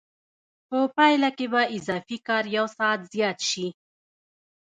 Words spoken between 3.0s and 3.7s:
زیات شي